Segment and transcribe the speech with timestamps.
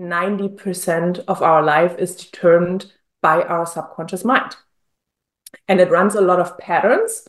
[0.00, 4.56] 90% of our life is determined by our subconscious mind.
[5.68, 7.26] And it runs a lot of patterns,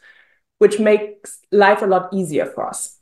[0.59, 2.99] which makes life a lot easier for us.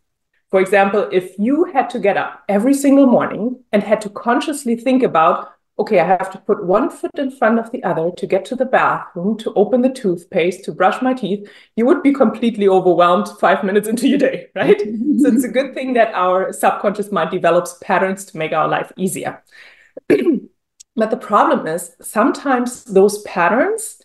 [0.49, 4.75] For example, if you had to get up every single morning and had to consciously
[4.75, 5.51] think about,
[5.81, 8.55] okay, I have to put one foot in front of the other to get to
[8.55, 13.27] the bathroom, to open the toothpaste, to brush my teeth, you would be completely overwhelmed
[13.39, 14.79] five minutes into your day, right?
[14.79, 18.91] so it's a good thing that our subconscious mind develops patterns to make our life
[18.95, 19.43] easier.
[20.07, 23.99] but the problem is sometimes those patterns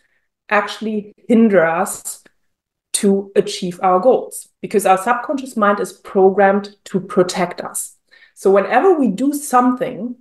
[0.49, 2.25] actually hinder us
[2.95, 7.97] to achieve our goals because our subconscious mind is programmed to protect us.
[8.35, 10.17] So whenever we do something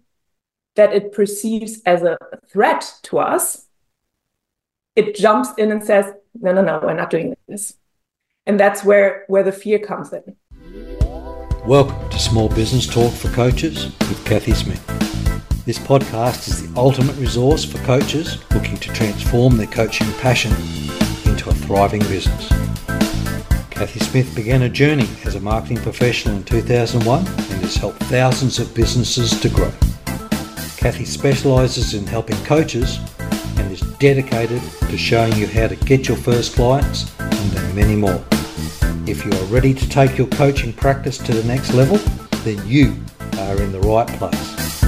[0.76, 2.18] that it perceives as a
[2.50, 3.68] threat to us,
[4.96, 7.78] it jumps in and says, no, no, no, we're not doing this.
[8.46, 10.36] And that's where, where the fear comes in.
[11.66, 14.86] Welcome to Small Business Talk for Coaches with Cathy Smith.
[15.66, 20.52] This podcast is the ultimate resource for coaches looking to transform their coaching passion
[21.26, 22.50] into a thriving business.
[23.72, 28.60] Cathy Smith began a journey as a marketing professional in 2001 and has helped thousands
[28.60, 29.72] of businesses to grow.
[30.86, 33.00] Cathy specialises in helping coaches
[33.58, 38.24] and is dedicated to showing you how to get your first clients and many more.
[39.08, 41.98] If you are ready to take your coaching practice to the next level,
[42.44, 42.96] then you
[43.40, 44.84] are in the right place.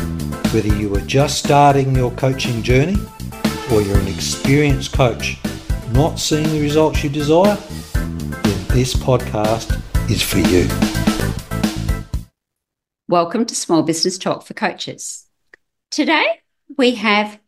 [0.54, 2.98] Whether you are just starting your coaching journey
[3.74, 5.40] or you're an experienced coach
[5.94, 7.56] not seeing the results you desire,
[7.96, 9.82] then this podcast
[10.12, 10.68] is for you.
[13.08, 15.27] Welcome to Small Business Talk for Coaches.
[15.90, 16.42] Today
[16.78, 17.40] we have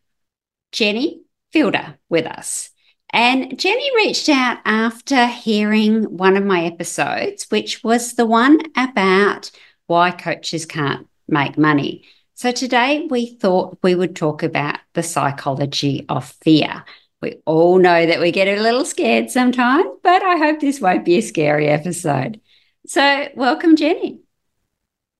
[0.72, 2.70] Jenny Fidder with us.
[3.12, 9.52] And Jenny reached out after hearing one of my episodes, which was the one about
[9.88, 12.06] why coaches can't make money.
[12.36, 16.86] So today we thought we would talk about the psychology of fear.
[17.22, 21.04] We all know that we get a little scared sometimes, but I hope this won't
[21.04, 22.40] be a scary episode.
[22.88, 24.22] So, welcome, Jenny.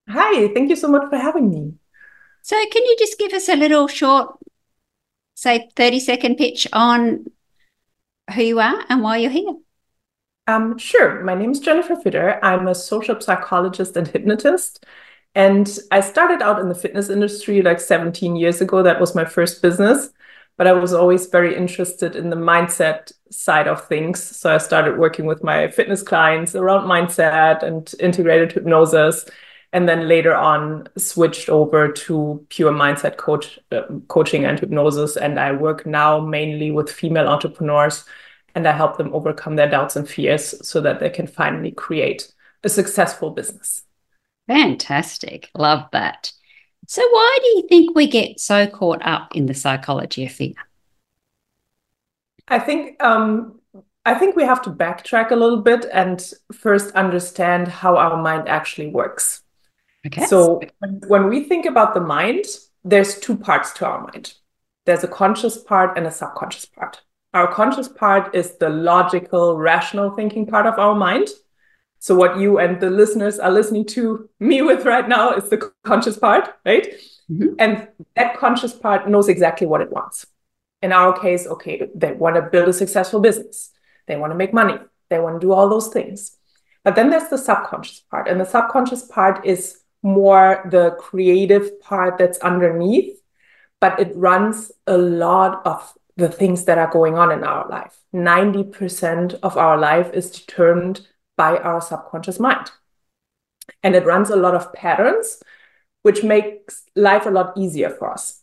[0.08, 1.79] Hi, thank you so much for having me.
[2.50, 4.40] So, can you just give us a little short,
[5.36, 7.28] say, 30 second pitch on
[8.34, 9.54] who you are and why you're here?
[10.48, 11.24] Um, sure.
[11.24, 12.44] My name is Jennifer Fidder.
[12.44, 14.84] I'm a social psychologist and hypnotist.
[15.36, 18.82] And I started out in the fitness industry like 17 years ago.
[18.82, 20.10] That was my first business.
[20.58, 24.24] But I was always very interested in the mindset side of things.
[24.24, 29.30] So I started working with my fitness clients around mindset and integrated hypnosis
[29.72, 35.18] and then later on switched over to pure mindset coach uh, coaching and hypnosis.
[35.18, 38.06] And i work now mainly with female entrepreneurs
[38.56, 42.34] and i help them overcome their doubts and fears so that they can finally create
[42.64, 43.84] a successful business.
[44.48, 45.50] Fantastic.
[45.56, 46.32] Love that.
[46.88, 50.54] So why do you think we get so caught up in the psychology of fear?
[52.48, 53.60] I think um,
[54.06, 56.20] I think we have to backtrack a little bit and
[56.52, 59.42] first understand how our mind actually works.
[60.06, 60.26] Okay.
[60.26, 60.62] So
[61.08, 62.46] when we think about the mind,
[62.84, 64.34] there's two parts to our mind.
[64.86, 67.02] There's a conscious part and a subconscious part.
[67.34, 71.28] Our conscious part is the logical, rational thinking part of our mind.
[72.00, 75.72] So what you and the listeners are listening to me with right now is the
[75.84, 76.88] conscious part, right?
[77.30, 77.56] Mm-hmm.
[77.60, 80.26] And that conscious part knows exactly what it wants.
[80.82, 83.72] In our case, okay, they want to build a successful business.
[84.08, 84.76] They want to make money.
[85.10, 86.38] They want to do all those things.
[86.86, 88.30] But then there's the subconscious part.
[88.30, 93.20] And the subconscious part is more the creative part that's underneath,
[93.82, 97.98] but it runs a lot of the things that are going on in our life.
[98.14, 102.72] 90% of our life is determined by our subconscious mind.
[103.84, 105.42] And it runs a lot of patterns,
[106.02, 108.42] which makes life a lot easier for us.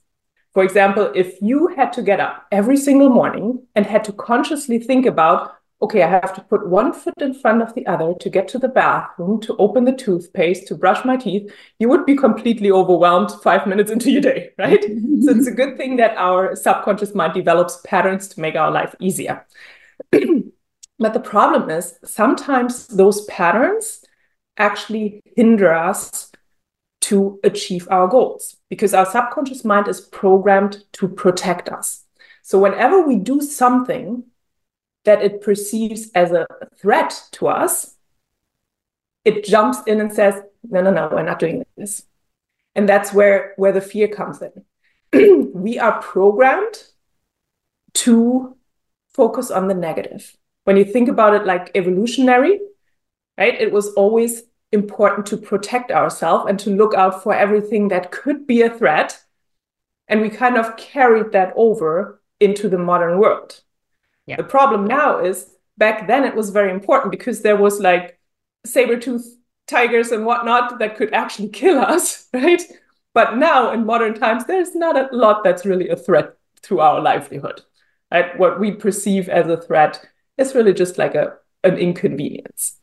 [0.55, 4.78] For example, if you had to get up every single morning and had to consciously
[4.78, 8.31] think about okay, I have to put one foot in front of the other to
[8.31, 12.16] get to the bathroom, to open the toothpaste, to brush my teeth, you would be
[12.16, 14.82] completely overwhelmed five minutes into your day, right?
[14.82, 18.94] so it's a good thing that our subconscious mind develops patterns to make our life
[19.00, 19.46] easier.
[20.11, 24.02] but the problem is sometimes those patterns
[24.56, 26.32] actually hinder us
[27.02, 32.05] to achieve our goals because our subconscious mind is programmed to protect us.
[32.43, 34.25] So whenever we do something
[35.06, 37.97] that it perceives as a threat to us,
[39.25, 42.05] it jumps in and says, no, no, no, we're not doing this.
[42.75, 45.50] And that's where, where the fear comes in.
[45.55, 46.82] we are programmed
[47.94, 48.56] to
[49.14, 50.37] focus on the negative.
[50.64, 52.61] When you think about it like evolutionary,
[53.38, 54.43] right, it was always
[54.73, 59.23] important to protect ourselves and to look out for everything that could be a threat
[60.09, 63.62] And we kind of carried that over into the modern world.
[64.26, 64.37] Yeah.
[64.37, 68.19] The problem now is back then it was very important because there was like
[68.64, 69.37] saber tooth
[69.67, 72.62] tigers and whatnot that could actually kill us, right?
[73.14, 77.00] But now in modern times, there's not a lot that's really a threat to our
[77.00, 77.62] livelihood.
[78.12, 78.38] Right?
[78.38, 80.05] What we perceive as a threat
[80.38, 81.34] is really just like a,
[81.64, 82.78] an inconvenience.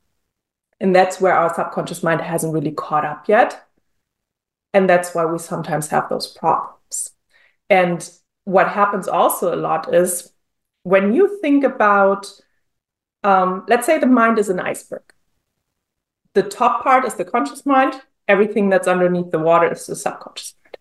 [0.80, 3.66] And that's where our subconscious mind hasn't really caught up yet.
[4.74, 7.12] And that's why we sometimes have those problems.
[7.70, 8.10] And
[8.44, 10.33] what happens also a lot is
[10.84, 12.32] when you think about,
[13.24, 15.04] um, let's say the mind is an iceberg.
[16.34, 20.56] The top part is the conscious mind, everything that's underneath the water is the subconscious
[20.64, 20.78] mind.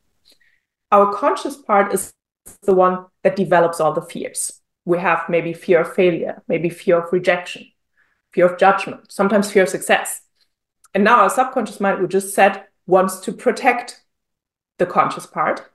[0.90, 2.12] Our conscious part is
[2.62, 4.60] the one that develops all the fears.
[4.84, 7.66] We have maybe fear of failure, maybe fear of rejection,
[8.32, 10.22] fear of judgment, sometimes fear of success.
[10.94, 14.02] And now our subconscious mind, we just said, wants to protect
[14.78, 15.70] the conscious part.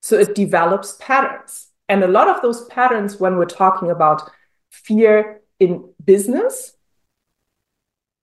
[0.00, 1.68] So it develops patterns.
[1.88, 4.30] And a lot of those patterns, when we're talking about
[4.70, 6.76] fear in business,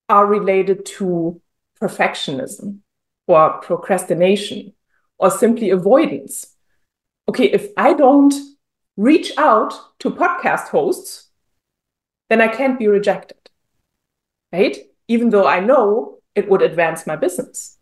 [0.09, 1.41] are related to
[1.81, 2.79] perfectionism
[3.27, 4.73] or procrastination
[5.17, 6.55] or simply avoidance.
[7.29, 8.33] Okay, if I don't
[8.97, 11.29] reach out to podcast hosts,
[12.29, 13.49] then I can't be rejected,
[14.51, 14.77] right?
[15.07, 17.77] Even though I know it would advance my business.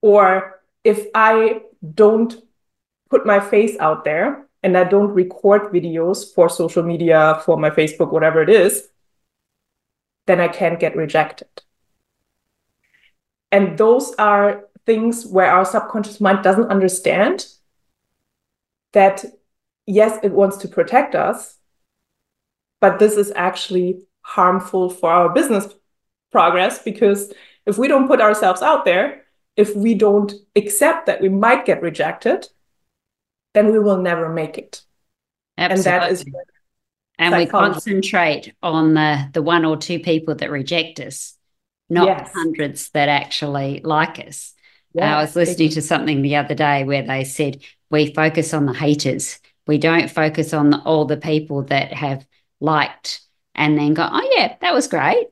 [0.00, 1.62] Or if I
[1.94, 2.34] don't
[3.10, 7.70] put my face out there and I don't record videos for social media, for my
[7.70, 8.88] Facebook, whatever it is,
[10.26, 11.48] then I can't get rejected.
[13.50, 17.46] And those are things where our subconscious mind doesn't understand
[18.92, 19.24] that,
[19.86, 21.56] yes, it wants to protect us,
[22.80, 25.68] but this is actually harmful for our business
[26.30, 27.32] progress because
[27.64, 29.24] if we don't put ourselves out there,
[29.56, 32.48] if we don't accept that we might get rejected,
[33.54, 34.82] then we will never make it.
[35.56, 35.92] Absolutely.
[35.92, 36.24] And that is
[37.18, 41.36] and we concentrate on the the one or two people that reject us
[41.90, 42.30] not yes.
[42.32, 44.54] hundreds that actually like us
[44.94, 45.04] yes.
[45.04, 47.60] i was listening to something the other day where they said
[47.90, 52.24] we focus on the haters we don't focus on the, all the people that have
[52.60, 53.20] liked
[53.54, 55.26] and then go oh yeah that was great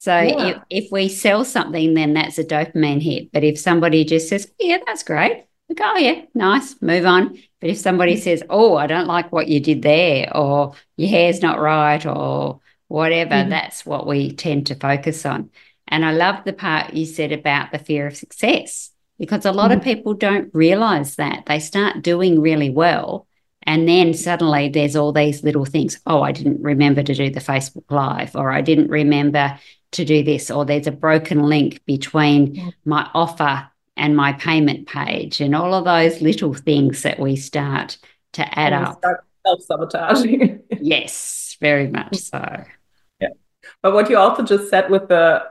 [0.00, 0.46] so yeah.
[0.70, 4.50] if, if we sell something then that's a dopamine hit but if somebody just says
[4.58, 5.44] yeah that's great
[5.80, 7.38] oh, yeah, nice, move on.
[7.60, 8.20] But if somebody mm.
[8.20, 12.60] says, oh, I don't like what you did there, or your hair's not right, or
[12.88, 15.50] whatever, mm that's what we tend to focus on.
[15.86, 19.70] And I love the part you said about the fear of success, because a lot
[19.70, 21.44] mm of people don't realize that.
[21.46, 23.26] They start doing really well.
[23.62, 26.00] And then suddenly there's all these little things.
[26.06, 29.58] Oh, I didn't remember to do the Facebook Live, or I didn't remember
[29.92, 33.68] to do this, or there's a broken link between my offer
[33.98, 37.98] and my payment page and all of those little things that we start
[38.34, 39.02] to add up.
[39.46, 40.60] Self sabotaging.
[40.80, 42.64] yes, very much so.
[43.20, 43.28] Yeah.
[43.82, 45.44] But what you also just said with the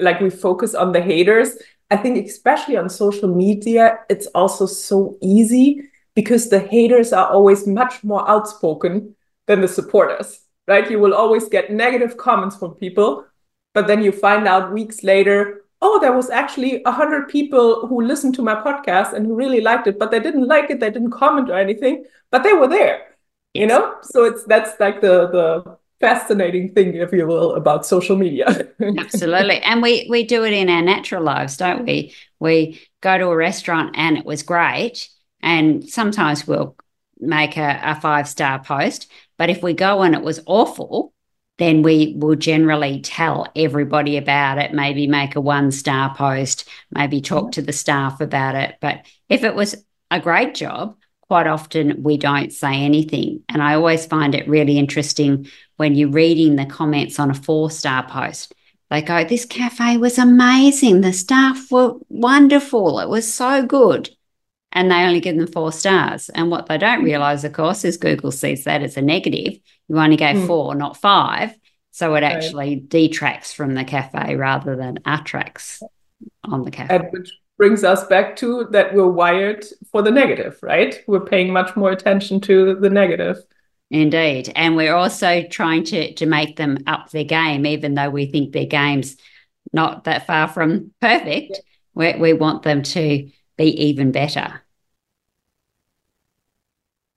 [0.00, 1.56] like we focus on the haters,
[1.90, 7.66] I think especially on social media, it's also so easy because the haters are always
[7.66, 9.14] much more outspoken
[9.46, 10.90] than the supporters, right?
[10.90, 13.24] You will always get negative comments from people,
[13.74, 18.00] but then you find out weeks later, oh, there was actually a hundred people who
[18.00, 20.90] listened to my podcast and who really liked it, but they didn't like it, they
[20.90, 22.98] didn't comment or anything, but they were there.
[23.52, 23.60] Yes.
[23.60, 28.16] You know, so it's that's like the the fascinating thing, if you will, about social
[28.16, 28.46] media.
[28.98, 32.14] Absolutely, and we we do it in our natural lives, don't we?
[32.40, 35.08] We go to a restaurant and it was great,
[35.40, 36.76] and sometimes we'll
[37.18, 41.12] make a, a five star post, but if we go and it was awful,
[41.58, 47.20] then we will generally tell everybody about it, maybe make a one star post, maybe
[47.20, 47.50] talk mm-hmm.
[47.50, 48.76] to the staff about it.
[48.80, 53.42] But if it was a great job, quite often we don't say anything.
[53.48, 57.70] And I always find it really interesting when you're reading the comments on a four
[57.70, 58.54] star post.
[58.90, 61.00] They go, This cafe was amazing.
[61.00, 63.00] The staff were wonderful.
[63.00, 64.10] It was so good.
[64.74, 66.28] And they only give them four stars.
[66.30, 69.98] And what they don't realize, of course, is Google sees that as a negative you
[69.98, 70.46] only gave mm.
[70.46, 71.54] four, not five.
[71.90, 72.88] So it actually right.
[72.88, 75.82] detracts from the cafe rather than attracts
[76.42, 76.96] on the cafe.
[76.96, 80.98] And which brings us back to that we're wired for the negative, right?
[81.06, 83.36] We're paying much more attention to the negative.
[83.90, 84.52] Indeed.
[84.56, 88.52] And we're also trying to, to make them up their game, even though we think
[88.52, 89.16] their game's
[89.72, 91.60] not that far from perfect.
[91.94, 94.63] We, we want them to be even better.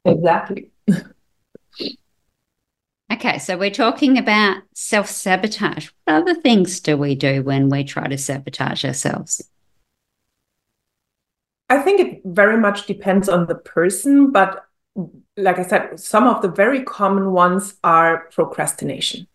[0.07, 0.71] Exactly.
[3.11, 5.89] Okay, so we're talking about self sabotage.
[6.03, 9.49] What other things do we do when we try to sabotage ourselves?
[11.69, 14.65] I think it very much depends on the person, but
[15.35, 19.27] like I said, some of the very common ones are procrastination.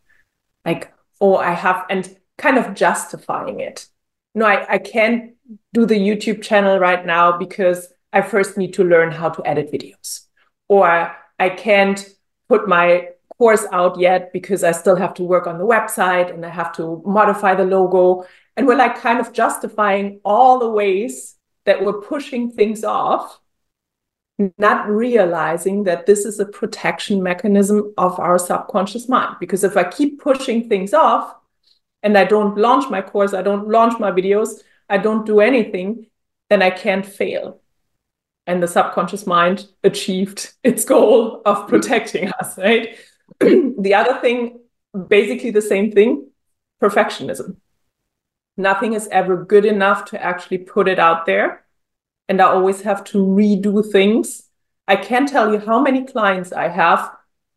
[0.64, 3.86] Like, oh, I have, and kind of justifying it.
[4.34, 5.34] No, I, I can't
[5.72, 9.72] do the YouTube channel right now because I first need to learn how to edit
[9.72, 10.26] videos.
[10.72, 12.02] Or I can't
[12.48, 16.46] put my course out yet because I still have to work on the website and
[16.46, 18.24] I have to modify the logo.
[18.56, 21.36] And we're like kind of justifying all the ways
[21.66, 23.38] that we're pushing things off,
[24.56, 29.36] not realizing that this is a protection mechanism of our subconscious mind.
[29.40, 31.34] Because if I keep pushing things off
[32.02, 36.06] and I don't launch my course, I don't launch my videos, I don't do anything,
[36.48, 37.62] then I can't fail.
[38.46, 41.68] And the subconscious mind achieved its goal of mm-hmm.
[41.68, 42.96] protecting us, right?
[43.40, 44.61] the other thing,
[45.08, 46.28] basically the same thing
[46.82, 47.56] perfectionism
[48.56, 51.64] nothing is ever good enough to actually put it out there.
[52.28, 54.49] And I always have to redo things.
[54.87, 57.11] I can't tell you how many clients I have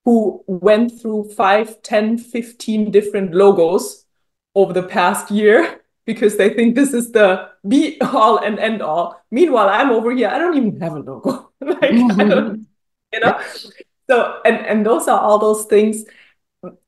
[0.04, 4.06] who went through 5, 10, 15 different logos
[4.54, 9.22] over the past year because they think this is the be all and end all.
[9.32, 11.52] Meanwhile, I'm over here, I don't even have a logo.
[11.62, 12.62] like, mm-hmm.
[13.14, 13.42] you know?
[14.10, 16.06] So, and, and those are all those things.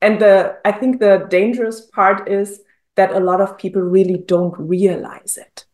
[0.00, 2.60] And the, I think the dangerous part is
[2.96, 5.64] that a lot of people really don't realize it.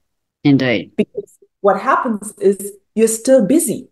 [0.43, 0.93] Indeed.
[0.97, 3.89] Because what happens is you're still busy,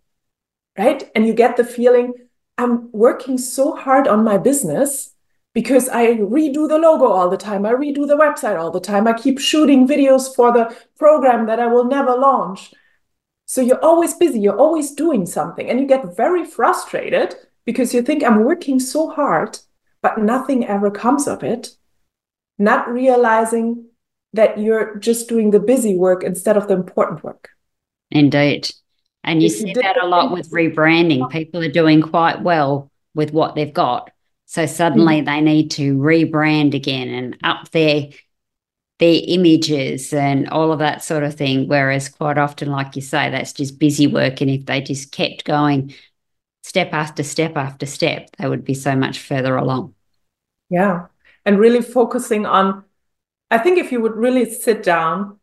[0.79, 1.11] right?
[1.15, 2.13] And you get the feeling,
[2.59, 5.12] I'm working so hard on my business
[5.55, 7.67] because I redo the logo all the time.
[7.67, 9.07] I redo the website all the time.
[9.07, 12.73] I keep shooting videos for the program that I will never launch.
[13.47, 17.35] So you're always busy, you're always doing something, and you get very frustrated
[17.67, 19.59] because you think, I'm working so hard,
[20.01, 21.77] but nothing ever comes of it
[22.59, 23.87] not realizing
[24.33, 27.51] that you're just doing the busy work instead of the important work.
[28.11, 28.71] Indeed.
[29.25, 31.31] And you if see you that a lot with rebranding.
[31.31, 34.11] People are doing quite well with what they've got.
[34.53, 35.27] So suddenly mm-hmm.
[35.27, 38.09] they need to rebrand again and up their
[38.99, 41.67] their images and all of that sort of thing.
[41.67, 44.41] Whereas quite often, like you say, that's just busy work.
[44.41, 45.95] And if they just kept going
[46.63, 49.95] step after step after step, they would be so much further along.
[50.71, 51.07] Yeah
[51.45, 52.85] and really focusing on
[53.51, 55.39] i think if you would really sit down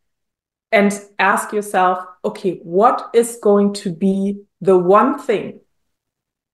[0.72, 5.60] and ask yourself okay what is going to be the one thing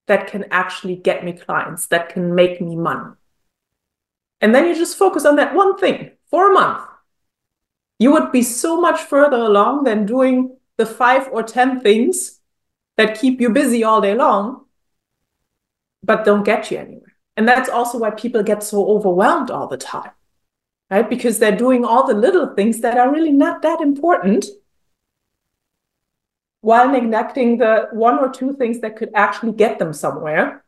[0.07, 3.15] that can actually get me clients that can make me money.
[4.41, 6.87] And then you just focus on that one thing for a month.
[7.99, 12.41] You would be so much further along than doing the five or ten things
[12.97, 14.67] that keep you busy all day long
[16.07, 17.17] but don't get you anywhere.
[17.37, 20.13] And that's also why people get so overwhelmed all the time,
[20.91, 21.09] right?
[21.09, 24.47] Because they're doing all the little things that are really not that important
[26.66, 30.64] while neglecting the one or two things that could actually get them somewhere.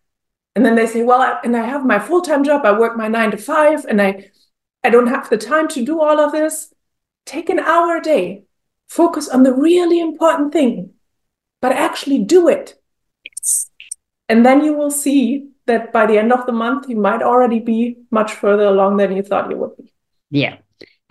[0.54, 2.96] And then they say, well, I, and I have my full time job, I work
[2.96, 4.30] my nine to five, and I,
[4.84, 6.72] I don't have the time to do all of this.
[7.26, 8.44] Take an hour a day,
[8.86, 10.92] focus on the really important thing,
[11.60, 12.80] but actually do it.
[13.24, 13.68] Yes.
[14.28, 17.58] And then you will see that by the end of the month, you might already
[17.58, 19.92] be much further along than you thought you would be.
[20.30, 20.58] Yeah.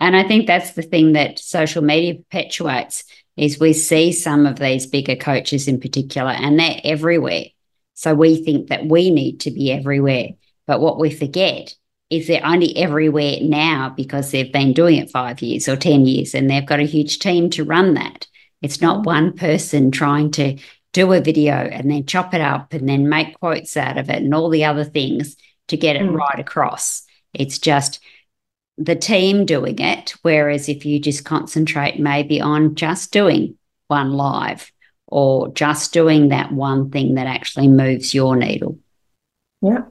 [0.00, 3.04] And I think that's the thing that social media perpetuates
[3.38, 7.44] is we see some of these bigger coaches in particular and they're everywhere.
[7.94, 10.28] So we think that we need to be everywhere.
[10.66, 11.74] But what we forget
[12.10, 16.34] is they're only everywhere now because they've been doing it five years or 10 years
[16.34, 18.26] and they've got a huge team to run that.
[18.62, 20.58] It's not one person trying to
[20.92, 24.22] do a video and then chop it up and then make quotes out of it
[24.22, 25.36] and all the other things
[25.68, 26.14] to get it mm.
[26.14, 27.02] right across.
[27.34, 28.00] It's just
[28.78, 30.14] the team doing it.
[30.22, 33.56] Whereas if you just concentrate maybe on just doing
[33.88, 34.70] one live
[35.06, 38.78] or just doing that one thing that actually moves your needle.
[39.60, 39.84] Yeah.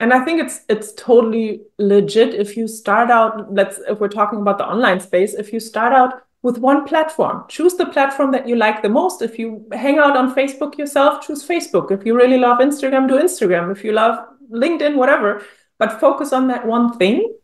[0.00, 4.40] And I think it's it's totally legit if you start out, let's if we're talking
[4.40, 7.44] about the online space, if you start out with one platform.
[7.48, 9.22] Choose the platform that you like the most.
[9.22, 11.90] If you hang out on Facebook yourself, choose Facebook.
[11.90, 13.72] If you really love Instagram, do Instagram.
[13.72, 14.18] If you love
[14.52, 15.42] LinkedIn, whatever,
[15.78, 17.34] but focus on that one thing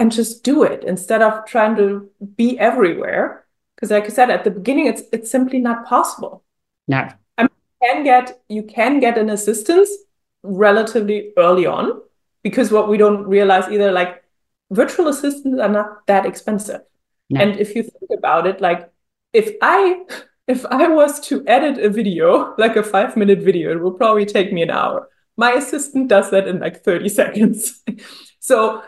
[0.00, 3.44] and just do it instead of trying to be everywhere.
[3.76, 6.42] Because like I said at the beginning, it's it's simply not possible.
[6.88, 7.08] No.
[7.38, 9.90] I mean, you can get you can get an assistance
[10.42, 12.00] relatively early on
[12.42, 14.24] because what we don't realize either, like
[14.70, 16.80] virtual assistants are not that expensive.
[17.28, 17.40] No.
[17.42, 18.90] And if you think about it, like
[19.34, 20.04] if I
[20.48, 24.24] if I was to edit a video, like a five minute video, it will probably
[24.24, 25.08] take me an hour.
[25.36, 27.82] My assistant does that in like 30 seconds.
[28.40, 28.82] so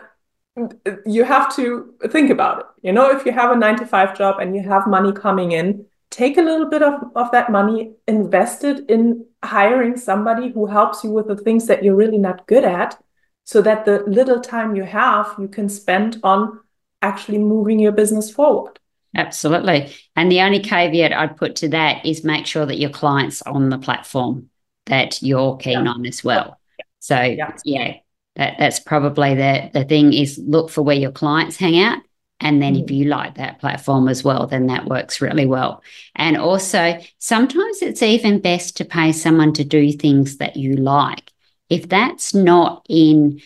[1.05, 2.65] you have to think about it.
[2.83, 5.51] You know, if you have a nine to five job and you have money coming
[5.51, 10.67] in, take a little bit of, of that money, invest it in hiring somebody who
[10.67, 13.01] helps you with the things that you're really not good at,
[13.45, 16.59] so that the little time you have, you can spend on
[17.01, 18.79] actually moving your business forward.
[19.15, 19.93] Absolutely.
[20.15, 23.69] And the only caveat I'd put to that is make sure that your client's on
[23.69, 24.49] the platform
[24.85, 25.91] that you're keen yeah.
[25.91, 26.59] on as well.
[26.99, 27.55] So yeah.
[27.65, 27.93] yeah,
[28.35, 31.99] that, that's probably the, the thing is look for where your clients hang out.
[32.39, 32.83] And then mm.
[32.83, 35.83] if you like that platform as well, then that works really well.
[36.15, 41.31] And also sometimes it's even best to pay someone to do things that you like.
[41.69, 43.41] If that's not in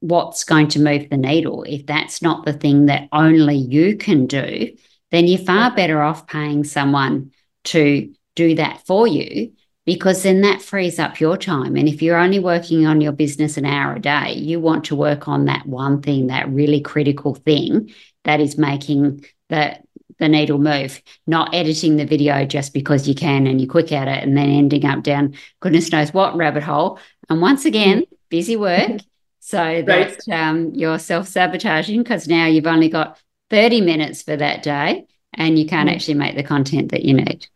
[0.00, 4.26] what's going to move the needle, if that's not the thing that only you can
[4.26, 4.76] do,
[5.10, 7.32] then you're far better off paying someone
[7.64, 9.52] to do that for you
[9.88, 11.74] because then that frees up your time.
[11.74, 14.94] And if you're only working on your business an hour a day, you want to
[14.94, 17.90] work on that one thing, that really critical thing
[18.24, 19.78] that is making the
[20.18, 24.08] the needle move, not editing the video just because you can and you're quick at
[24.08, 26.98] it and then ending up down goodness knows what rabbit hole.
[27.30, 29.00] And once again, busy work.
[29.40, 30.28] So that right.
[30.28, 33.18] um, you're self sabotaging because now you've only got
[33.48, 35.94] 30 minutes for that day and you can't mm.
[35.94, 37.46] actually make the content that you need.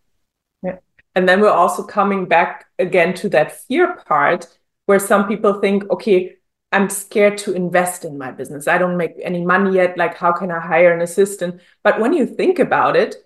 [1.15, 4.47] And then we're also coming back again to that fear part
[4.87, 6.37] where some people think, okay,
[6.73, 8.67] I'm scared to invest in my business.
[8.67, 9.99] I don't make any money yet.
[9.99, 11.61] Like, how can I hire an assistant?
[11.83, 13.17] But when you think about it,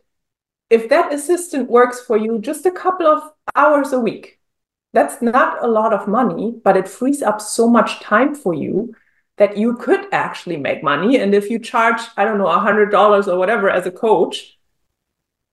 [0.69, 3.23] if that assistant works for you just a couple of
[3.55, 4.41] hours a week,
[4.93, 8.95] that's not a lot of money, but it frees up so much time for you
[9.37, 11.19] that you could actually make money.
[11.19, 14.59] And if you charge, I don't know, a hundred dollars or whatever as a coach,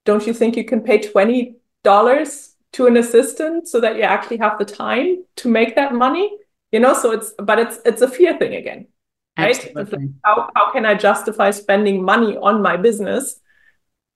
[0.06, 4.38] don't you think you can pay twenty dollars to an assistant so that you actually
[4.38, 6.38] have the time to make that money?
[6.72, 8.88] You know, so it's but it's it's a fear thing again.
[9.38, 9.76] Right?
[9.76, 9.90] Like,
[10.24, 13.40] how, how can I justify spending money on my business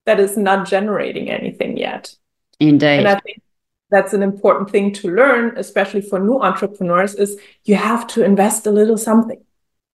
[0.06, 2.14] that is not generating anything yet?
[2.60, 2.98] Indeed.
[2.98, 3.42] And I think
[3.90, 8.66] that's an important thing to learn, especially for new entrepreneurs, is you have to invest
[8.66, 9.42] a little something.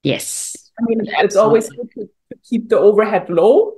[0.03, 0.71] Yes.
[0.79, 1.25] I mean, Absolutely.
[1.25, 3.75] it's always good to, to, keep the overhead low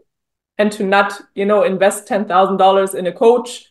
[0.58, 3.66] and to not, you know, invest $10,000 in a coach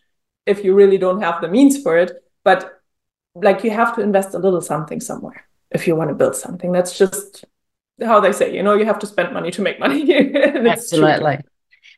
[0.45, 2.23] if you really don't have the means for it.
[2.43, 2.81] But
[3.35, 6.71] like you have to invest a little something somewhere if you want to build something.
[6.71, 7.45] That's just
[8.03, 10.35] how they say, you know, you have to spend money to make money.
[10.67, 11.39] Absolutely.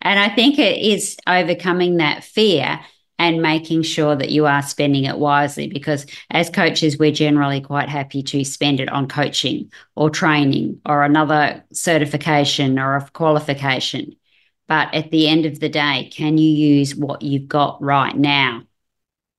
[0.02, 2.80] And I think it is overcoming that fear
[3.20, 7.90] and making sure that you are spending it wisely because as coaches we're generally quite
[7.90, 14.16] happy to spend it on coaching or training or another certification or a qualification
[14.68, 18.62] but at the end of the day can you use what you've got right now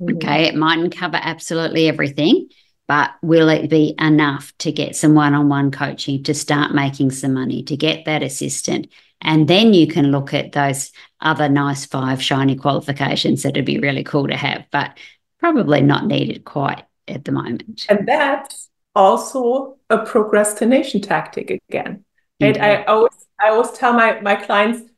[0.00, 0.16] mm-hmm.
[0.16, 2.48] okay it mightn't cover absolutely everything
[2.86, 7.62] but will it be enough to get some one-on-one coaching to start making some money
[7.62, 8.88] to get that assistant
[9.20, 13.78] and then you can look at those other nice five shiny qualifications that would be
[13.78, 14.96] really cool to have, but
[15.40, 17.86] probably not needed quite at the moment.
[17.88, 22.04] And that's also a procrastination tactic again.
[22.40, 22.54] Right?
[22.54, 22.62] Mm-hmm.
[22.62, 24.88] I always I always tell my my clients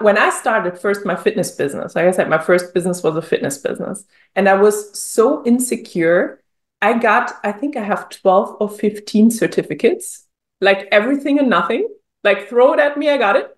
[0.00, 3.22] when I started first my fitness business, like I said, my first business was a
[3.22, 4.04] fitness business.
[4.36, 6.40] And I was so insecure.
[6.80, 10.26] I got, I think I have 12 or 15 certificates,
[10.60, 11.88] like everything and nothing.
[12.24, 13.56] Like throw it at me, I got it.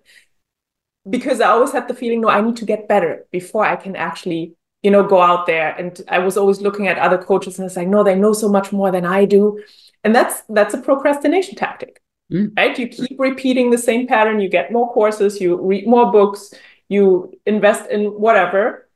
[1.09, 3.95] Because I always had the feeling, no, I need to get better before I can
[3.95, 5.75] actually, you know, go out there.
[5.77, 8.49] And I was always looking at other coaches and it's like, no, they know so
[8.49, 9.63] much more than I do.
[10.03, 12.01] And that's that's a procrastination tactic.
[12.33, 12.57] Mm.
[12.57, 12.79] Right?
[12.79, 16.53] You keep repeating the same pattern, you get more courses, you read more books,
[16.89, 18.89] you invest in whatever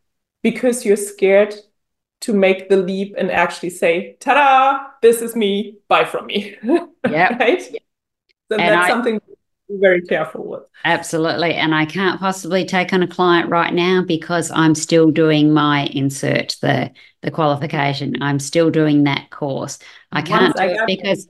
[0.42, 1.54] because you're scared
[2.20, 6.56] to make the leap and actually say, ta-da, this is me, buy from me.
[7.08, 7.36] Yeah.
[7.38, 7.62] right?
[7.62, 9.20] So and that's I, something
[9.70, 10.62] very careful with.
[10.84, 11.54] Absolutely.
[11.54, 15.86] And I can't possibly take on a client right now because I'm still doing my
[15.86, 16.90] insert the
[17.22, 18.22] the qualification.
[18.22, 19.78] I'm still doing that course.
[20.12, 21.26] I can't Once do I it because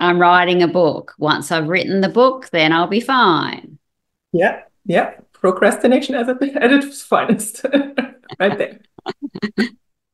[0.00, 1.14] I'm writing a book.
[1.18, 3.78] Once I've written the book, then I'll be fine.
[4.32, 4.62] Yeah.
[4.84, 5.14] Yeah.
[5.32, 7.64] Procrastination at, at its finest.
[8.38, 8.80] right there.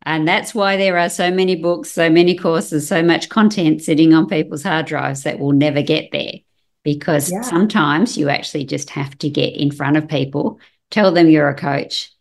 [0.07, 4.13] And that's why there are so many books, so many courses, so much content sitting
[4.13, 6.35] on people's hard drives that will never get there
[6.83, 7.41] because yeah.
[7.41, 11.55] sometimes you actually just have to get in front of people, tell them you're a
[11.55, 12.13] coach,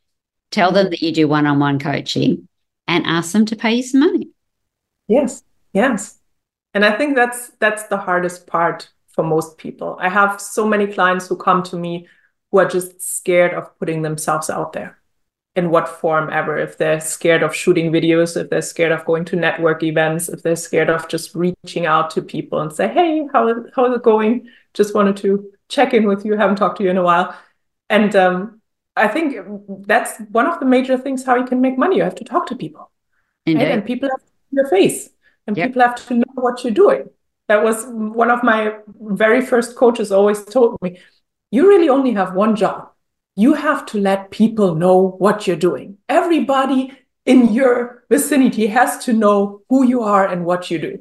[0.49, 0.75] tell mm-hmm.
[0.75, 2.47] them that you do one on one coaching,
[2.87, 4.29] and ask them to pay you some money.
[5.09, 6.17] Yes, yes.
[6.73, 9.97] And I think that's that's the hardest part for most people.
[9.99, 12.07] I have so many clients who come to me
[12.51, 14.97] who are just scared of putting themselves out there
[15.55, 16.57] in what form ever.
[16.57, 20.41] If they're scared of shooting videos, if they're scared of going to network events, if
[20.41, 24.03] they're scared of just reaching out to people and say, hey, how, how is it
[24.03, 24.47] going?
[24.73, 26.35] Just wanted to check in with you.
[26.35, 27.35] Haven't talked to you in a while.
[27.89, 28.61] And um,
[28.95, 29.37] I think
[29.85, 31.97] that's one of the major things how you can make money.
[31.97, 32.89] You have to talk to people.
[33.47, 33.57] Right?
[33.57, 35.12] And people have to see your face
[35.47, 35.69] and yep.
[35.69, 37.09] people have to know what you're doing.
[37.47, 40.99] That was one of my very first coaches always told me,
[41.51, 42.89] you really only have one job.
[43.35, 45.97] You have to let people know what you're doing.
[46.07, 46.93] Everybody
[47.25, 50.99] in your vicinity has to know who you are and what you do.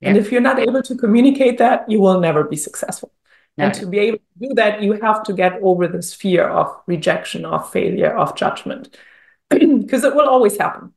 [0.00, 0.08] Yep.
[0.08, 3.12] And if you're not able to communicate that, you will never be successful.
[3.56, 3.66] No.
[3.66, 6.74] And to be able to do that, you have to get over this fear of
[6.86, 8.96] rejection, of failure, of judgment,
[9.50, 10.92] because it will always happen.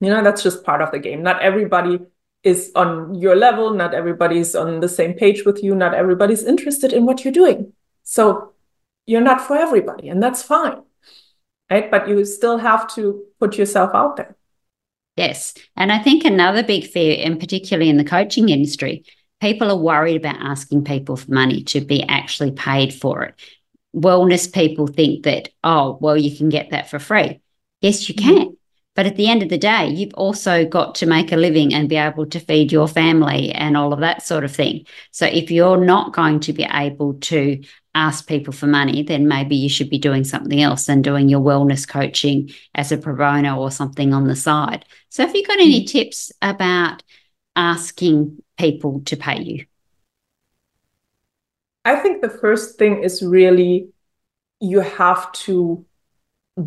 [0.00, 1.22] You know, that's just part of the game.
[1.22, 1.98] Not everybody
[2.44, 6.92] is on your level, not everybody's on the same page with you, not everybody's interested
[6.92, 7.72] in what you're doing.
[8.04, 8.52] So
[9.06, 10.82] you're not for everybody, and that's fine.
[11.70, 11.90] Right.
[11.90, 14.36] But you still have to put yourself out there.
[15.16, 15.54] Yes.
[15.76, 19.04] And I think another big fear, and particularly in the coaching industry,
[19.40, 23.34] people are worried about asking people for money to be actually paid for it.
[23.94, 27.40] Wellness people think that, oh, well, you can get that for free.
[27.80, 28.36] Yes, you mm-hmm.
[28.36, 28.56] can.
[28.98, 31.88] But at the end of the day, you've also got to make a living and
[31.88, 34.86] be able to feed your family and all of that sort of thing.
[35.12, 37.62] So if you're not going to be able to
[37.94, 41.38] ask people for money, then maybe you should be doing something else and doing your
[41.38, 44.84] wellness coaching as a pro bono or something on the side.
[45.10, 45.96] So have you got any mm-hmm.
[45.96, 47.04] tips about
[47.54, 49.66] asking people to pay you?
[51.84, 53.90] I think the first thing is really
[54.58, 55.86] you have to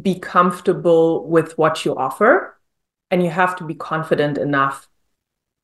[0.01, 2.57] be comfortable with what you offer
[3.09, 4.87] and you have to be confident enough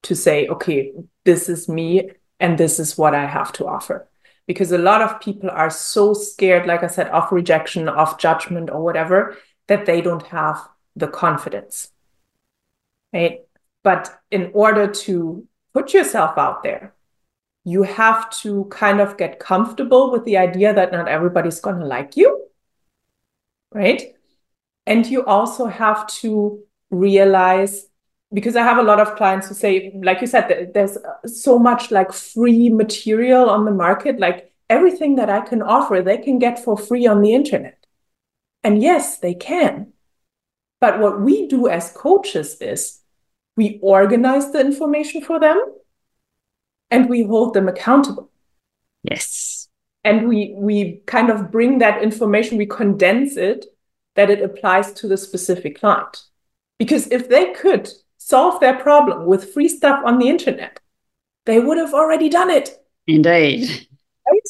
[0.04, 4.08] to say, okay, this is me and this is what I have to offer.
[4.46, 8.70] Because a lot of people are so scared, like I said, of rejection, of judgment,
[8.70, 9.38] or whatever,
[9.68, 11.92] that they don't have the confidence.
[13.14, 13.42] Right.
[13.84, 16.94] But in order to put yourself out there,
[17.64, 21.86] you have to kind of get comfortable with the idea that not everybody's going to
[21.86, 22.48] like you.
[23.74, 24.14] Right.
[24.88, 27.88] And you also have to realize
[28.34, 31.60] because I have a lot of clients who say, like you said, there's uh, so
[31.60, 36.40] much like free material on the market, like everything that I can offer, they can
[36.40, 37.86] get for free on the internet.
[38.64, 39.94] And yes, they can.
[40.80, 43.02] But what we do as coaches is
[43.56, 45.62] we organize the information for them
[46.92, 48.30] and we hold them accountable.
[49.04, 49.68] Yes.
[50.04, 53.66] And we we kind of bring that information, we condense it
[54.18, 56.24] that it applies to the specific client.
[56.78, 60.80] Because if they could solve their problem with free stuff on the internet,
[61.46, 62.84] they would have already done it.
[63.08, 63.88] Indeed.
[64.28, 64.48] Right?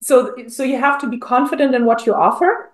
[0.00, 2.70] So, so you have to be confident in what you offer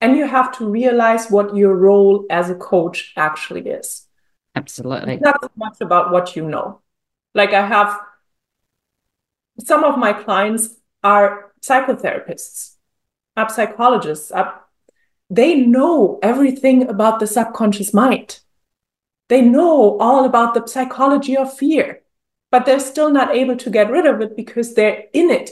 [0.00, 4.06] and you have to realize what your role as a coach actually is.
[4.54, 5.14] Absolutely.
[5.14, 6.82] It's not so much about what you know.
[7.34, 7.98] Like I have
[9.60, 12.74] some of my clients are psychotherapists,
[13.36, 14.65] are psychologists, are
[15.28, 18.40] they know everything about the subconscious mind.
[19.28, 22.02] They know all about the psychology of fear,
[22.50, 25.50] but they're still not able to get rid of it because they're in it.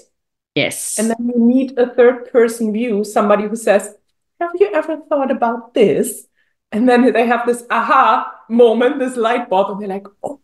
[0.54, 0.98] Yes.
[0.98, 3.96] And then you need a third person view, somebody who says,
[4.40, 6.28] Have you ever thought about this?
[6.70, 10.40] And then they have this aha moment, this light bulb, and they're like, Oh,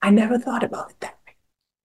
[0.00, 1.34] I never thought about it that way.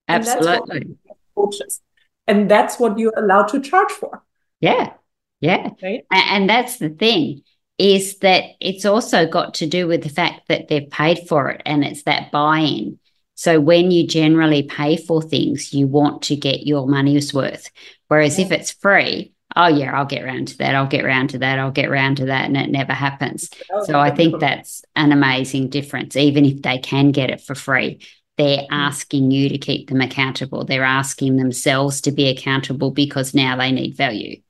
[0.08, 0.80] Absolutely.
[0.80, 0.98] And
[1.36, 1.80] that's,
[2.26, 4.22] and that's what you're allowed to charge for.
[4.60, 4.94] Yeah.
[5.40, 5.70] Yeah.
[5.82, 6.04] Right.
[6.10, 7.42] And that's the thing
[7.78, 11.62] is that it's also got to do with the fact that they've paid for it
[11.64, 12.98] and it's that buy in.
[13.36, 17.70] So when you generally pay for things, you want to get your money's worth.
[18.08, 18.44] Whereas yeah.
[18.44, 21.58] if it's free, oh yeah, I'll get around to that, I'll get around to that,
[21.58, 23.48] I'll get around to that, and it never happens.
[23.72, 26.16] Oh, so I think that's an amazing difference.
[26.16, 28.66] Even if they can get it for free, they're mm.
[28.70, 30.66] asking you to keep them accountable.
[30.66, 34.42] They're asking themselves to be accountable because now they need value.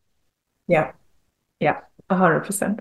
[0.70, 0.92] Yeah.
[1.58, 1.80] Yeah.
[2.08, 2.80] A hundred percent.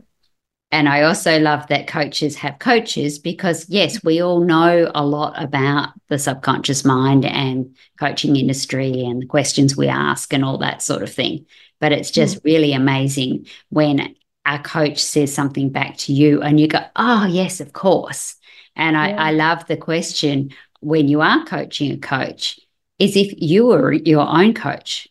[0.71, 5.41] And I also love that coaches have coaches because, yes, we all know a lot
[5.41, 10.83] about the subconscious mind and coaching industry and the questions we ask and all that
[10.83, 11.47] sort of thing.
[11.79, 12.43] But it's just mm.
[12.43, 17.59] really amazing when our coach says something back to you and you go, oh, yes,
[17.61, 18.35] of course.
[18.75, 19.01] And yeah.
[19.01, 22.59] I, I love the question when you are coaching a coach
[22.99, 25.07] is if you were your own coach,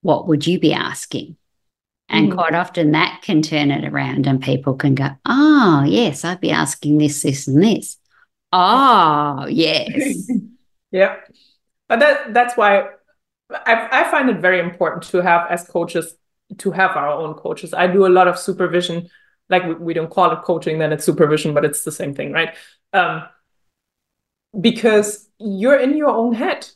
[0.00, 1.36] what would you be asking?
[2.12, 2.34] And mm.
[2.34, 6.50] quite often that can turn it around and people can go, oh, yes, I'd be
[6.50, 7.96] asking this, this, and this.
[8.52, 10.30] Oh, yes.
[10.92, 11.16] yeah.
[11.88, 12.88] But that that's why
[13.50, 16.14] I, I find it very important to have as coaches
[16.58, 17.72] to have our own coaches.
[17.72, 19.08] I do a lot of supervision.
[19.48, 22.32] Like we, we don't call it coaching, then it's supervision, but it's the same thing,
[22.32, 22.54] right?
[22.92, 23.24] Um,
[24.58, 26.68] because you're in your own head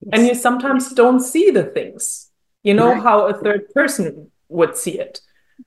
[0.00, 0.10] yes.
[0.12, 2.28] and you sometimes don't see the things.
[2.64, 3.02] You know right.
[3.02, 5.20] how a third person would see it.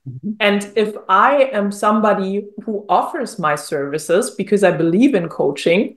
[0.08, 0.32] Mm-hmm.
[0.40, 5.96] And if I am somebody who offers my services because I believe in coaching,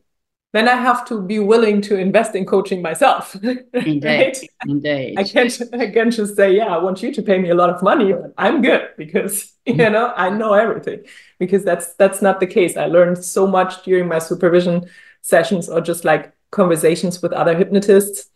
[0.54, 3.36] then I have to be willing to invest in coaching myself.
[3.74, 4.06] Indeed.
[4.06, 4.38] right?
[4.66, 5.20] Indeed.
[5.20, 7.70] I can't I can't just say, yeah, I want you to pay me a lot
[7.70, 8.14] of money.
[8.38, 9.94] I'm good because you mm-hmm.
[9.94, 11.04] know I know everything.
[11.38, 12.78] Because that's that's not the case.
[12.78, 14.90] I learned so much during my supervision
[15.22, 18.30] sessions or just like conversations with other hypnotists.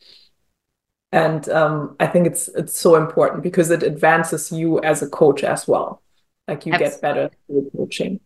[1.11, 5.43] And um, I think it's it's so important because it advances you as a coach
[5.43, 6.01] as well.
[6.47, 6.95] Like you Absolutely.
[6.95, 8.19] get better through coaching.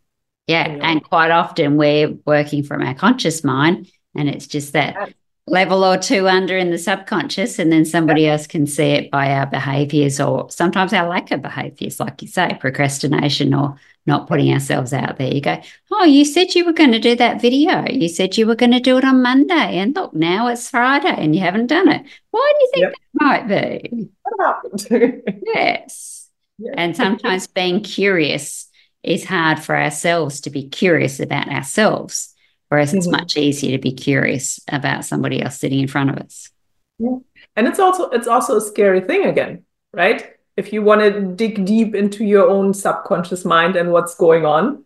[0.48, 0.78] Yeah.
[0.82, 5.14] And quite often we're working from our conscious mind, and it's just that
[5.48, 7.60] level or two under in the subconscious.
[7.60, 8.34] And then somebody yeah.
[8.34, 12.28] else can see it by our behaviors or sometimes our lack of behaviors, like you
[12.28, 15.34] say, procrastination or not putting ourselves out there.
[15.34, 17.86] You go, Oh, you said you were going to do that video.
[17.90, 19.78] You said you were going to do it on Monday.
[19.78, 22.06] And look, now it's Friday and you haven't done it.
[22.32, 22.94] Why do you think yep.
[23.14, 24.10] that might be?
[24.24, 25.24] What happened?
[25.46, 26.30] yes.
[26.58, 26.74] Yeah.
[26.78, 28.70] And sometimes being curious
[29.04, 32.34] is hard for ourselves to be curious about ourselves,
[32.70, 32.98] whereas mm-hmm.
[32.98, 36.50] it's much easier to be curious about somebody else sitting in front of us.
[36.98, 37.18] Yeah.
[37.56, 39.64] And it's also it's also a scary thing again,
[39.94, 40.35] right?
[40.58, 44.86] If you want to dig deep into your own subconscious mind and what's going on.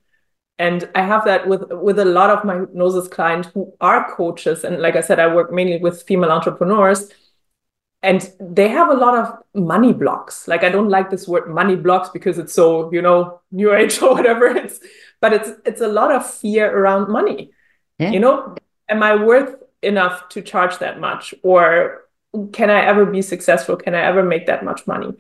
[0.58, 4.64] And I have that with with a lot of my hypnosis clients who are coaches.
[4.64, 7.10] And like I said, I work mainly with female entrepreneurs.
[8.02, 10.48] And they have a lot of money blocks.
[10.48, 14.02] Like i don't like this word money blocks because it's so you know new age
[14.02, 14.80] or whatever it's
[15.22, 17.52] but it's it's a lot of fear around money.
[18.00, 18.12] Yeah.
[18.12, 18.56] you know
[18.88, 21.34] am i worth enough to charge that much?
[21.44, 22.06] Or
[22.54, 23.78] can i ever be successful?
[23.78, 25.14] Can i ever make that much money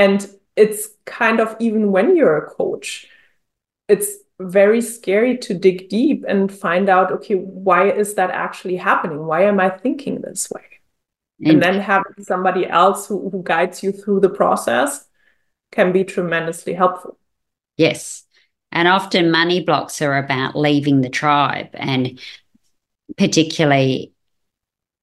[0.00, 0.18] and
[0.56, 3.06] it's kind of even when you're a coach
[3.88, 4.10] it's
[4.40, 9.42] very scary to dig deep and find out okay why is that actually happening why
[9.42, 10.70] am i thinking this way
[11.42, 15.06] and then having somebody else who, who guides you through the process
[15.72, 17.18] can be tremendously helpful.
[17.76, 18.24] Yes.
[18.72, 22.20] And often money blocks are about leaving the tribe and
[23.16, 24.12] particularly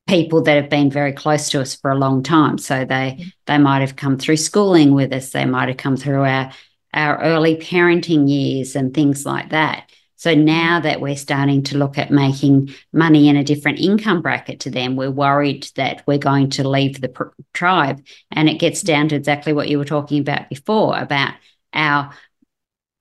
[0.08, 2.58] people that have been very close to us for a long time.
[2.58, 3.30] So they mm-hmm.
[3.46, 6.52] they might have come through schooling with us, they might have come through our
[6.94, 9.90] our early parenting years and things like that.
[10.16, 14.62] So now that we're starting to look at making money in a different income bracket
[14.62, 18.04] to them, we're worried that we're going to leave the pr- tribe.
[18.32, 21.36] And it gets down to exactly what you were talking about before about
[21.72, 22.12] our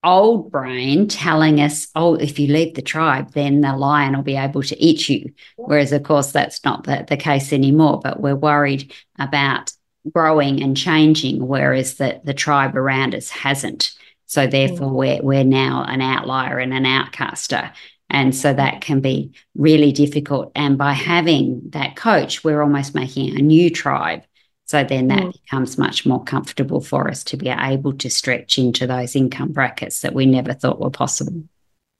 [0.05, 4.37] old brain telling us, oh, if you leave the tribe, then the lion will be
[4.37, 5.33] able to eat you.
[5.57, 8.01] Whereas, of course, that's not the, the case anymore.
[8.03, 9.73] But we're worried about
[10.13, 13.93] growing and changing, whereas the, the tribe around us hasn't.
[14.27, 14.95] So therefore, mm.
[14.95, 17.73] we're we're now an outlier and an outcaster.
[18.09, 20.53] And so that can be really difficult.
[20.55, 24.23] And by having that coach, we're almost making a new tribe.
[24.67, 25.33] So then that mm.
[25.33, 30.01] becomes much more comfortable for us to be able to stretch into those income brackets
[30.01, 31.45] that we never thought were possible.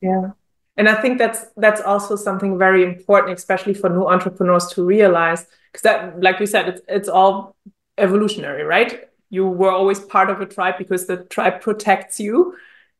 [0.01, 0.31] Yeah.
[0.77, 5.47] And I think that's that's also something very important, especially for new entrepreneurs to realize,
[5.73, 7.57] because that, like we said, it's it's all
[7.97, 9.09] evolutionary, right?
[9.31, 12.57] you were always part of a tribe because the tribe protects you.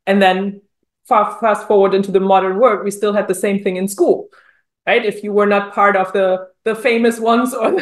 [0.07, 0.63] And then
[1.07, 4.29] far, fast forward into the modern world, we still had the same thing in school,
[4.87, 5.05] right?
[5.05, 7.71] If you were not part of the the famous ones or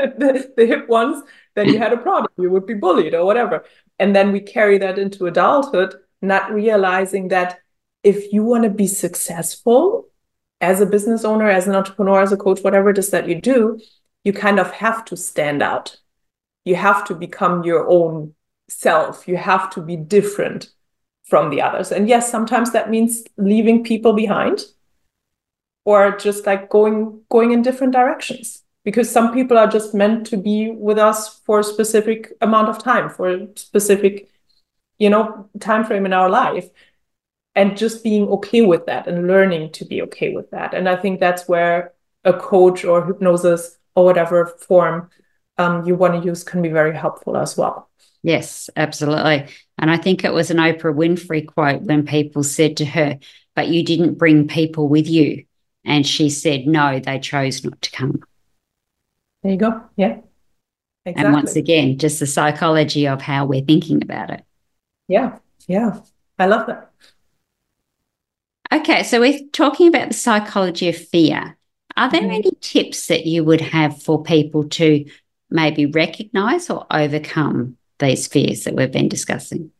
[0.18, 1.22] the, the, hip ones,
[1.54, 2.32] then you had a problem.
[2.38, 3.64] You would be bullied or whatever.
[3.98, 7.58] And then we carry that into adulthood, not realizing that
[8.02, 10.08] if you want to be successful
[10.60, 13.40] as a business owner, as an entrepreneur, as a coach, whatever it is that you
[13.40, 13.80] do,
[14.24, 15.96] you kind of have to stand out
[16.64, 18.34] you have to become your own
[18.68, 20.70] self you have to be different
[21.24, 24.60] from the others and yes sometimes that means leaving people behind
[25.84, 30.36] or just like going going in different directions because some people are just meant to
[30.36, 34.30] be with us for a specific amount of time for a specific
[34.98, 36.68] you know time frame in our life
[37.54, 40.96] and just being okay with that and learning to be okay with that and i
[40.96, 41.92] think that's where
[42.24, 45.10] a coach or hypnosis or whatever form
[45.60, 47.88] um, you want to use can be very helpful as well.
[48.22, 49.48] Yes, absolutely.
[49.78, 53.18] And I think it was an Oprah Winfrey quote when people said to her,
[53.54, 55.44] But you didn't bring people with you.
[55.84, 58.22] And she said, No, they chose not to come.
[59.42, 59.82] There you go.
[59.96, 60.18] Yeah.
[61.06, 61.24] Exactly.
[61.24, 64.44] And once again, just the psychology of how we're thinking about it.
[65.08, 65.38] Yeah.
[65.66, 66.00] Yeah.
[66.38, 66.90] I love that.
[68.72, 69.02] Okay.
[69.02, 71.56] So we're talking about the psychology of fear.
[71.96, 72.30] Are there mm-hmm.
[72.30, 75.04] any tips that you would have for people to
[75.50, 79.70] maybe recognize or overcome these fears that we've been discussing?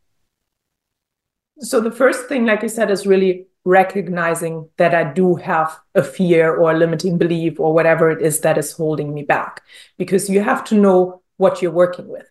[1.60, 6.02] So, the first thing, like you said, is really recognizing that I do have a
[6.02, 9.62] fear or a limiting belief or whatever it is that is holding me back,
[9.98, 12.28] because you have to know what you're working with,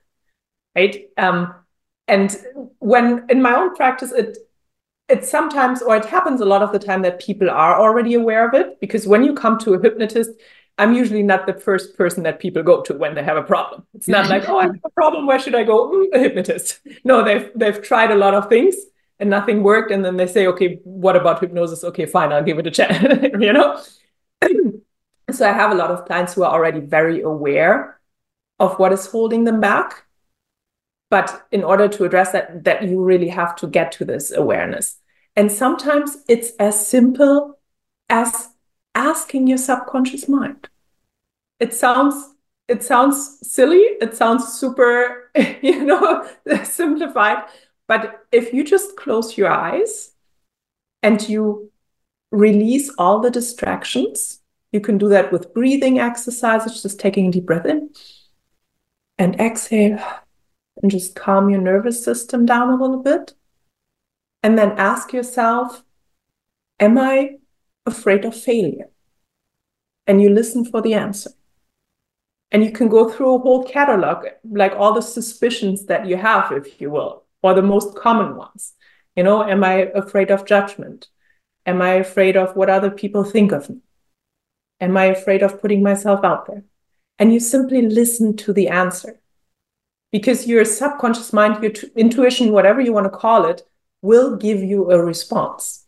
[0.76, 1.10] right?
[1.18, 1.54] Um,
[2.08, 2.36] and
[2.80, 4.38] when in my own practice, it
[5.10, 8.48] it sometimes or it happens a lot of the time that people are already aware
[8.48, 10.30] of it because when you come to a hypnotist
[10.78, 13.86] i'm usually not the first person that people go to when they have a problem.
[13.94, 15.26] It's not like oh i have a problem.
[15.26, 15.92] Where should i go?
[15.92, 16.80] Mm, a hypnotist.
[17.04, 18.76] No they've they've tried a lot of things
[19.20, 21.84] and nothing worked and then they say okay what about hypnosis?
[21.84, 23.82] Okay fine i'll give it a chance you know?
[25.32, 28.00] So i have a lot of clients who are already very aware
[28.60, 30.06] of what is holding them back
[31.10, 34.98] but in order to address that that you really have to get to this awareness.
[35.36, 37.60] And sometimes it's as simple
[38.10, 38.50] as
[38.96, 40.70] asking your subconscious mind.
[41.60, 42.36] It sounds
[42.68, 46.28] it sounds silly it sounds super you know
[46.64, 47.44] simplified
[47.90, 50.12] but if you just close your eyes
[51.04, 51.70] and you
[52.32, 54.40] release all the distractions
[54.72, 57.90] you can do that with breathing exercises just taking a deep breath in
[59.18, 60.00] and exhale
[60.82, 63.34] and just calm your nervous system down a little bit.
[64.42, 65.84] And then ask yourself,
[66.80, 67.40] Am I
[67.86, 68.90] afraid of failure?
[70.08, 71.32] And you listen for the answer.
[72.52, 76.54] And you can go through a whole catalog, like all the suspicions that you have,
[76.54, 78.74] if you will, or the most common ones.
[79.16, 81.08] You know, am I afraid of judgment?
[81.66, 83.78] Am I afraid of what other people think of me?
[84.80, 86.64] Am I afraid of putting myself out there?
[87.18, 89.20] And you simply listen to the answer
[90.12, 93.62] because your subconscious mind, your intuition, whatever you want to call it,
[94.02, 95.86] will give you a response.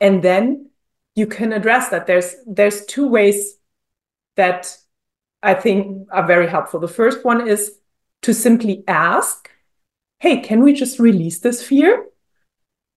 [0.00, 0.70] And then
[1.14, 2.06] you can address that.
[2.06, 3.56] There's there's two ways
[4.36, 4.76] that
[5.42, 6.80] I think are very helpful.
[6.80, 7.78] The first one is
[8.22, 9.48] to simply ask,
[10.24, 11.92] "Hey, can we just release this fear?"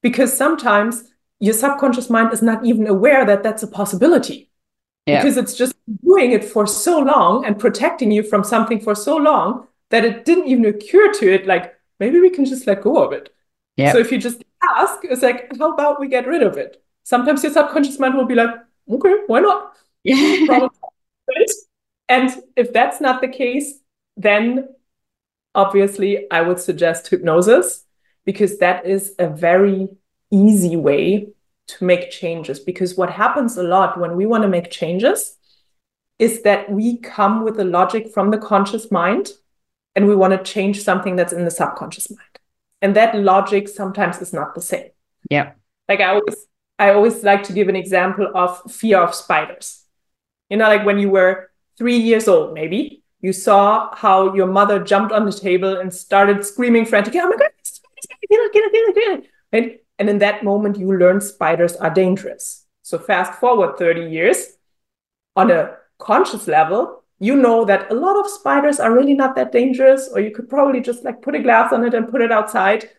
[0.02, 1.04] Because sometimes
[1.40, 4.40] your subconscious mind is not even aware that that's a possibility.
[5.06, 5.22] Yeah.
[5.22, 9.16] Because it's just doing it for so long and protecting you from something for so
[9.16, 13.04] long that it didn't even occur to it like maybe we can just let go
[13.04, 13.34] of it
[13.76, 14.44] yeah so if you just
[14.76, 18.26] ask it's like how about we get rid of it sometimes your subconscious mind will
[18.26, 18.50] be like
[18.92, 20.68] okay why not yeah
[22.10, 23.80] and if that's not the case
[24.16, 24.68] then
[25.58, 27.86] obviously i would suggest hypnosis
[28.28, 29.88] because that is a very
[30.32, 31.30] easy way
[31.68, 32.60] to make changes.
[32.60, 35.38] Because what happens a lot when we want to make changes
[36.20, 39.30] is that we come with a logic from the conscious mind
[39.96, 42.40] and we want to change something that's in the subconscious mind.
[42.82, 44.90] And that logic sometimes is not the same.
[45.30, 45.54] Yeah.
[45.90, 46.46] Like i always
[46.80, 49.84] i always like to give an example of fear of spiders.
[50.50, 54.84] You know like when you were three years old maybe you saw how your mother
[54.84, 57.50] jumped on the table and started screaming frantically oh my god
[58.30, 59.30] get it, get it, get it, get it.
[59.54, 59.82] Right?
[60.00, 64.58] and in that moment you learn spiders are dangerous so fast forward 30 years
[65.36, 69.52] on a conscious level you know that a lot of spiders are really not that
[69.52, 72.32] dangerous, or you could probably just like put a glass on it and put it
[72.32, 72.90] outside.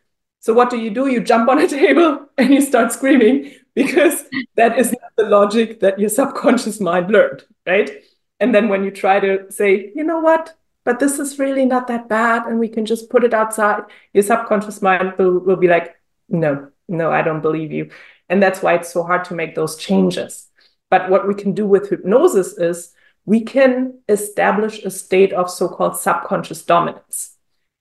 [0.41, 1.07] So what do you do?
[1.07, 4.25] You jump on a table and you start screaming because
[4.57, 8.03] that is not the logic that your subconscious mind learned, right?
[8.41, 11.89] And then when you try to say, you know what, but this is really not
[11.89, 13.83] that bad and we can just put it outside,
[14.15, 15.97] your subconscious mind will, will be like,
[16.29, 17.91] no, no, I don't believe you.
[18.29, 20.49] And that's why it's so hard to make those changes.
[20.91, 25.69] But what we can do with hypnosis is we can establish a state of so
[25.69, 27.37] called subconscious dominance,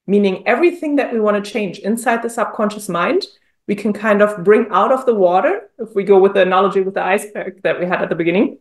[0.05, 3.25] meaning everything that we want to change inside the subconscious mind,
[3.67, 5.69] we can kind of bring out of the water.
[5.79, 8.59] If we go with the analogy with the iceberg that we had at the beginning,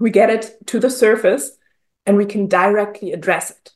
[0.00, 1.52] we get it to the surface
[2.06, 3.70] and we can directly address it.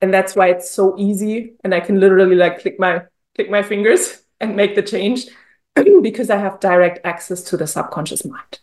[0.00, 1.54] And that's why it's so easy.
[1.64, 3.02] And I can literally like click my
[3.34, 5.26] click my fingers and make the change
[6.02, 8.60] because I have direct access to the subconscious mind.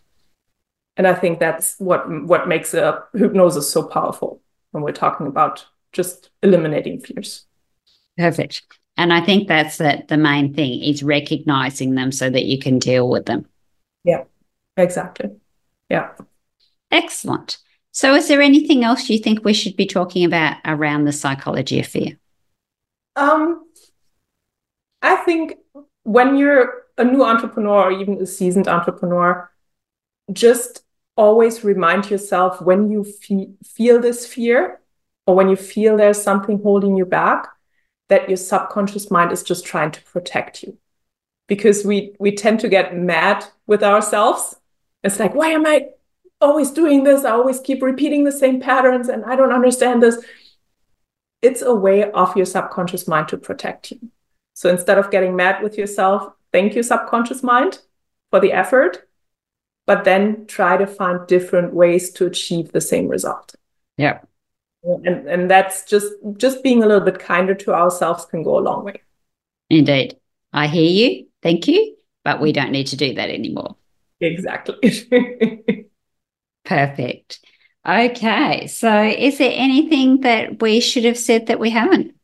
[0.96, 4.40] And I think that's what what makes a hypnosis so powerful
[4.72, 7.44] when we're talking about just eliminating fears.
[8.16, 8.62] Perfect.
[8.98, 12.78] And I think that's the, the main thing is recognizing them so that you can
[12.78, 13.46] deal with them.
[14.04, 14.24] Yeah,
[14.78, 15.32] exactly.
[15.90, 16.12] Yeah.
[16.96, 17.58] Excellent.
[17.92, 21.78] So, is there anything else you think we should be talking about around the psychology
[21.78, 22.18] of fear?
[23.16, 23.66] Um,
[25.02, 25.56] I think
[26.04, 29.50] when you're a new entrepreneur or even a seasoned entrepreneur,
[30.32, 30.84] just
[31.16, 34.80] always remind yourself when you fe- feel this fear
[35.26, 37.46] or when you feel there's something holding you back
[38.08, 40.78] that your subconscious mind is just trying to protect you
[41.46, 44.56] because we we tend to get mad with ourselves
[45.02, 45.86] it's like why am i
[46.40, 50.22] always doing this i always keep repeating the same patterns and i don't understand this.
[51.42, 54.00] It's a way of your subconscious mind to protect you.
[54.54, 57.80] So instead of getting mad with yourself thank your subconscious mind
[58.30, 59.06] for the effort
[59.86, 63.54] but then try to find different ways to achieve the same result.
[63.96, 64.18] Yeah.
[64.82, 68.66] and and that's just just being a little bit kinder to ourselves can go a
[68.68, 69.00] long way.
[69.70, 70.18] Indeed.
[70.52, 71.26] I hear you.
[71.42, 71.96] Thank you.
[72.24, 73.76] But we don't need to do that anymore.
[74.20, 74.76] Exactly
[76.66, 77.40] perfect
[77.88, 82.14] okay so is there anything that we should have said that we haven't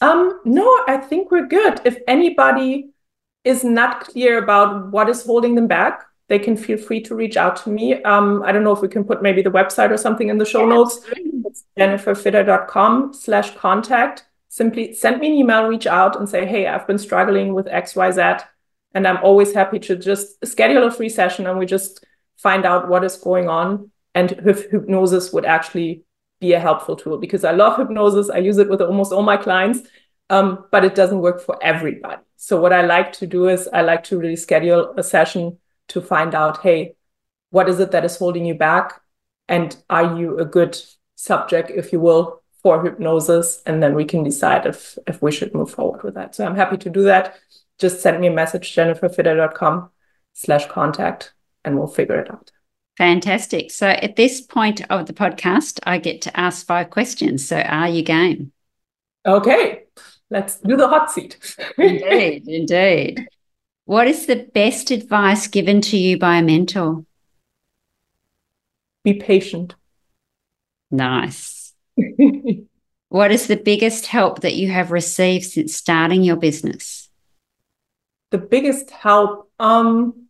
[0.00, 2.90] um no i think we're good if anybody
[3.44, 7.36] is not clear about what is holding them back they can feel free to reach
[7.36, 8.02] out to me.
[8.04, 10.46] Um, I don't know if we can put maybe the website or something in the
[10.46, 11.00] show yeah, notes.
[11.44, 14.24] It's jenniferfidder.com slash contact.
[14.48, 18.42] Simply send me an email, reach out and say, hey, I've been struggling with XYZ.
[18.94, 22.02] And I'm always happy to just schedule a free session and we just
[22.42, 26.04] find out what is going on and if hypnosis would actually
[26.40, 28.28] be a helpful tool because I love hypnosis.
[28.28, 29.88] I use it with almost all my clients,
[30.28, 32.20] um, but it doesn't work for everybody.
[32.36, 36.00] So what I like to do is I like to really schedule a session to
[36.00, 36.96] find out, hey,
[37.50, 39.00] what is it that is holding you back?
[39.48, 40.76] And are you a good
[41.14, 43.62] subject, if you will, for hypnosis?
[43.64, 46.34] And then we can decide if if we should move forward with that.
[46.34, 47.36] So I'm happy to do that.
[47.78, 49.90] Just send me a message, jenniferfidder.com
[50.32, 51.34] slash contact,
[51.64, 52.50] and we'll figure it out.
[52.98, 53.70] Fantastic.
[53.70, 57.46] So at this point of the podcast, I get to ask five questions.
[57.46, 58.52] So are you game?
[59.26, 59.84] Okay.
[60.30, 61.38] Let's do the hot seat.
[61.78, 63.26] indeed, indeed.
[63.84, 67.04] What is the best advice given to you by a mentor?
[69.04, 69.74] Be patient.
[70.90, 71.74] Nice.
[73.08, 77.08] what is the biggest help that you have received since starting your business?
[78.30, 80.21] The biggest help, um,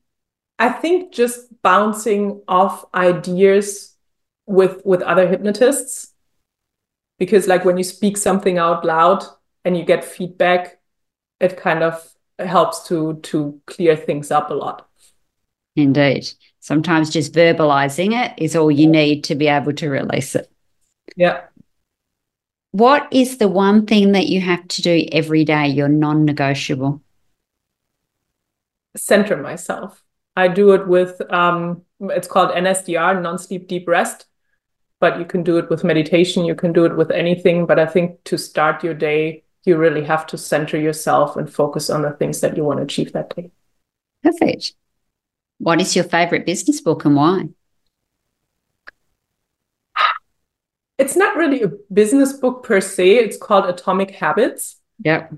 [0.62, 3.96] I think just bouncing off ideas
[4.46, 6.12] with with other hypnotists.
[7.18, 9.24] Because like when you speak something out loud
[9.64, 10.78] and you get feedback,
[11.40, 12.08] it kind of
[12.38, 14.88] helps to to clear things up a lot.
[15.74, 16.28] Indeed.
[16.60, 20.48] Sometimes just verbalizing it is all you need to be able to release it.
[21.16, 21.40] Yeah.
[22.70, 27.02] What is the one thing that you have to do every day, your non negotiable?
[28.96, 30.04] Center myself.
[30.36, 34.26] I do it with, um, it's called NSDR, non sleep deep rest,
[35.00, 37.66] but you can do it with meditation, you can do it with anything.
[37.66, 41.90] But I think to start your day, you really have to center yourself and focus
[41.90, 43.50] on the things that you want to achieve that day.
[44.22, 44.74] Perfect.
[45.58, 47.48] What is your favorite business book and why?
[50.98, 53.16] It's not really a business book per se.
[53.16, 54.76] It's called Atomic Habits.
[55.04, 55.32] Yep.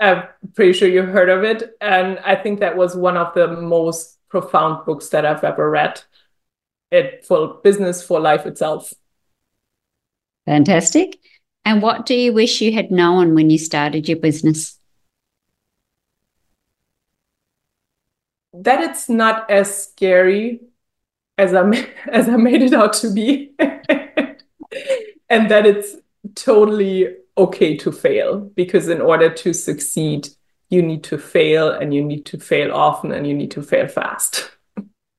[0.00, 0.24] I'm
[0.54, 1.76] pretty sure you heard of it.
[1.80, 6.00] And I think that was one of the most profound books that I've ever read.
[6.90, 8.92] It for business, for life itself.
[10.46, 11.18] Fantastic.
[11.64, 14.78] And what do you wish you had known when you started your business?
[18.52, 20.60] That it's not as scary
[21.38, 21.68] as I
[22.08, 25.96] as I made it out to be, and that it's
[26.34, 30.28] totally okay to fail because in order to succeed,
[30.68, 33.88] you need to fail, and you need to fail often, and you need to fail
[33.88, 34.50] fast.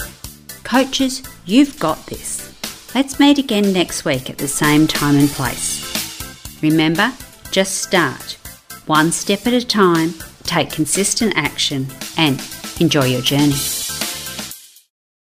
[0.64, 2.54] Coaches, you've got this.
[2.94, 6.62] Let's meet again next week at the same time and place.
[6.62, 7.12] Remember,
[7.50, 8.38] just start,
[8.86, 10.14] one step at a time,
[10.44, 11.88] take consistent action,
[12.18, 12.40] and
[12.80, 13.83] enjoy your journey.